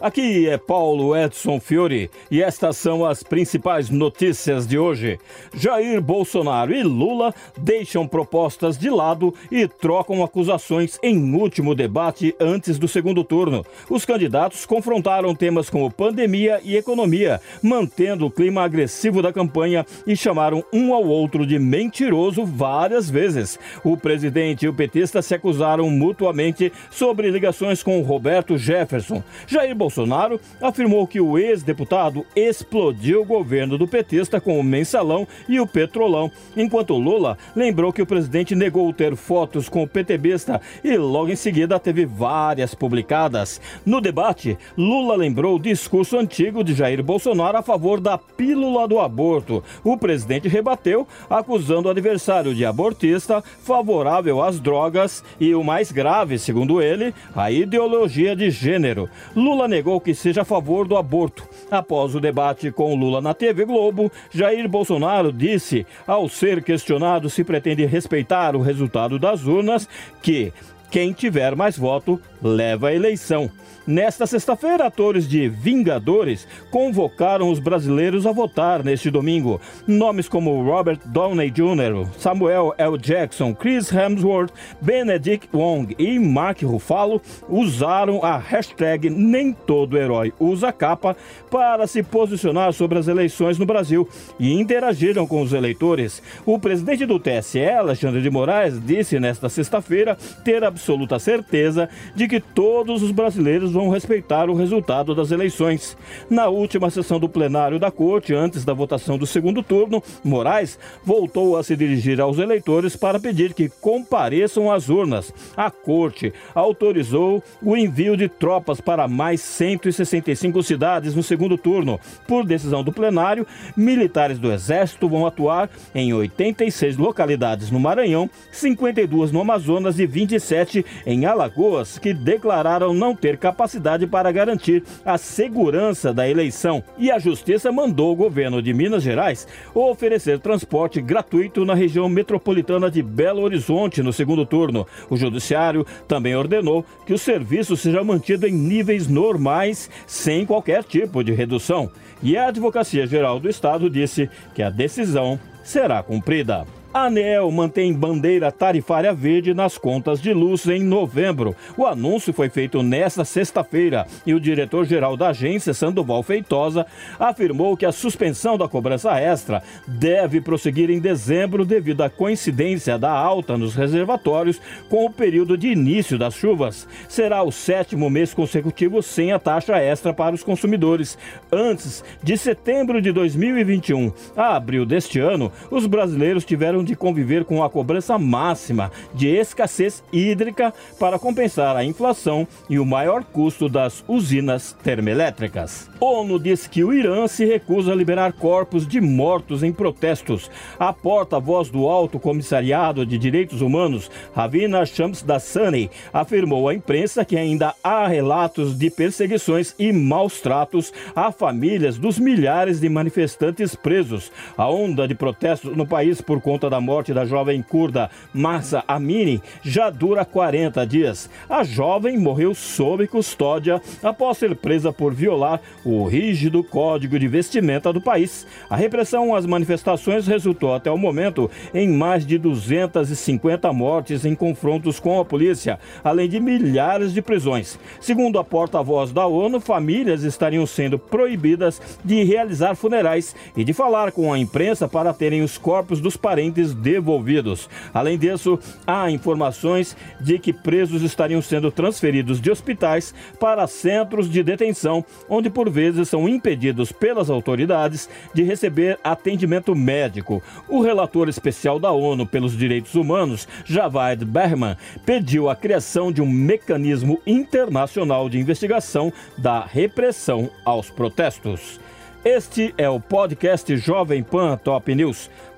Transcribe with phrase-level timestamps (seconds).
[0.00, 5.18] Aqui é Paulo Edson Fiore e estas são as principais notícias de hoje.
[5.54, 12.76] Jair Bolsonaro e Lula deixam propostas de lado e trocam acusações em último debate antes
[12.76, 13.64] do segundo turno.
[13.88, 20.16] Os candidatos confrontaram temas como pandemia e economia, mantendo o clima agressivo da campanha e
[20.16, 23.58] chamaram um ao outro de mentiroso várias vezes.
[23.84, 29.22] O presidente e o petista se acusaram mutuamente sobre ligações com Roberto Jefferson.
[29.46, 35.60] Jair Bolsonaro afirmou que o ex-deputado explodiu o governo do petista com o mensalão e
[35.60, 40.96] o petrolão, enquanto Lula lembrou que o presidente negou ter fotos com o PTBista e
[40.96, 43.60] logo em seguida teve várias publicadas.
[43.84, 48.98] No debate, Lula lembrou o discurso antigo de Jair Bolsonaro a favor da pílula do
[48.98, 49.62] aborto.
[49.84, 56.38] O presidente rebateu, acusando o adversário de abortista, favorável às drogas e o mais grave,
[56.38, 59.10] segundo ele, a ideologia de gênero.
[59.36, 61.48] Lula negou que seja a favor do aborto.
[61.68, 67.42] Após o debate com Lula na TV Globo, Jair Bolsonaro disse, ao ser questionado se
[67.42, 69.88] pretende respeitar o resultado das urnas,
[70.22, 70.52] que
[70.94, 73.50] quem tiver mais voto leva a eleição.
[73.86, 79.60] Nesta sexta-feira, atores de Vingadores convocaram os brasileiros a votar neste domingo.
[79.86, 82.96] Nomes como Robert Downey Jr., Samuel L.
[82.96, 90.72] Jackson, Chris Hemsworth, Benedict Wong e Mark Ruffalo usaram a hashtag Nem Todo Herói Usa
[90.72, 91.14] Capa
[91.50, 94.08] para se posicionar sobre as eleições no Brasil
[94.40, 96.22] e interagiram com os eleitores.
[96.46, 102.38] O presidente do TSE, Alexandre de Moraes, disse nesta sexta-feira ter absoluta certeza de que
[102.38, 105.96] todos os brasileiros vão respeitar o resultado das eleições.
[106.28, 111.56] Na última sessão do plenário da Corte, antes da votação do segundo turno, Moraes voltou
[111.56, 115.32] a se dirigir aos eleitores para pedir que compareçam às urnas.
[115.56, 121.98] A Corte autorizou o envio de tropas para mais 165 cidades no segundo turno.
[122.28, 129.32] Por decisão do plenário, militares do Exército vão atuar em 86 localidades no Maranhão, 52
[129.32, 130.63] no Amazonas e 27
[131.06, 136.82] em Alagoas, que declararam não ter capacidade para garantir a segurança da eleição.
[136.98, 142.90] E a Justiça mandou o governo de Minas Gerais oferecer transporte gratuito na região metropolitana
[142.90, 144.86] de Belo Horizonte no segundo turno.
[145.10, 151.22] O Judiciário também ordenou que o serviço seja mantido em níveis normais, sem qualquer tipo
[151.22, 151.90] de redução.
[152.22, 156.66] E a Advocacia Geral do Estado disse que a decisão será cumprida.
[156.96, 157.10] A
[157.50, 161.56] mantém bandeira tarifária verde nas contas de luz em novembro.
[161.76, 166.86] O anúncio foi feito nesta sexta-feira e o diretor-geral da agência, Sandoval Feitosa,
[167.18, 173.10] afirmou que a suspensão da cobrança extra deve prosseguir em dezembro devido à coincidência da
[173.10, 176.86] alta nos reservatórios com o período de início das chuvas.
[177.08, 181.18] Será o sétimo mês consecutivo sem a taxa extra para os consumidores.
[181.50, 187.64] Antes de setembro de 2021 a abril deste ano, os brasileiros tiveram de conviver com
[187.64, 194.04] a cobrança máxima de escassez hídrica para compensar a inflação e o maior custo das
[194.06, 195.90] usinas termoelétricas.
[196.00, 200.50] ONU diz que o Irã se recusa a liberar corpos de mortos em protestos.
[200.78, 207.74] A porta-voz do Alto Comissariado de Direitos Humanos, Ravina Shamsdassani, afirmou à imprensa que ainda
[207.82, 214.30] há relatos de perseguições e maus tratos a famílias dos milhares de manifestantes presos.
[214.56, 219.42] A onda de protestos no país por conta da morte da jovem curda Massa Amini
[219.62, 221.30] já dura 40 dias.
[221.48, 227.92] A jovem morreu sob custódia após ser presa por violar o rígido código de vestimenta
[227.92, 228.46] do país.
[228.68, 234.98] A repressão às manifestações resultou até o momento em mais de 250 mortes em confrontos
[235.00, 237.78] com a polícia, além de milhares de prisões.
[238.00, 244.12] Segundo a porta-voz da ONU, famílias estariam sendo proibidas de realizar funerais e de falar
[244.12, 247.68] com a imprensa para terem os corpos dos parentes devolvidos.
[247.92, 254.42] Além disso, há informações de que presos estariam sendo transferidos de hospitais para centros de
[254.42, 260.42] detenção, onde por vezes são impedidos pelas autoridades de receber atendimento médico.
[260.68, 266.30] O relator especial da ONU pelos Direitos Humanos, Javad Berman, pediu a criação de um
[266.30, 271.80] mecanismo internacional de investigação da repressão aos protestos.
[272.24, 275.30] Este é o podcast Jovem Pan Top News.